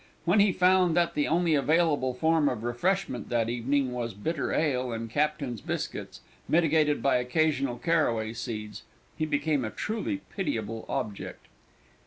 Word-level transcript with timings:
When 0.25 0.39
he 0.39 0.51
found 0.51 0.97
that 0.97 1.13
the 1.13 1.27
only 1.27 1.53
available 1.53 2.15
form 2.15 2.49
of 2.49 2.63
refreshment 2.63 3.29
that 3.29 3.49
evening 3.49 3.91
was 3.91 4.15
bitter 4.15 4.51
ale 4.51 4.91
and 4.91 5.07
captain's 5.07 5.61
biscuits, 5.61 6.21
mitigated 6.49 7.03
by 7.03 7.17
occasional 7.17 7.77
caraway 7.77 8.33
seeds, 8.33 8.81
he 9.15 9.27
became 9.27 9.63
a 9.63 9.69
truly 9.69 10.21
pitiable 10.35 10.87
object. 10.89 11.45